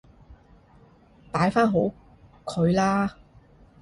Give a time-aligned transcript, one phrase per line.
[1.31, 1.91] 擺返好
[2.45, 3.17] 佢啦